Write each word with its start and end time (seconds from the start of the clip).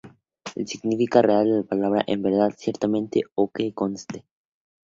El 0.55 0.67
significado 0.67 1.27
real 1.27 1.45
de 1.45 1.57
la 1.57 1.63
palabra 1.63 2.01
es 2.01 2.15
‘en 2.15 2.23
verdad’, 2.23 2.55
‘ciertamente’ 2.57 3.21
o 3.35 3.51
‘que 3.51 3.71
conste’. 3.71 4.25